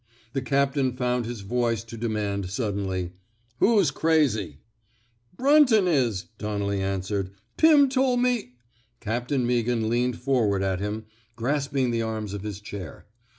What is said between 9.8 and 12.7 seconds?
leaned forward at him, grasping the arms^ of his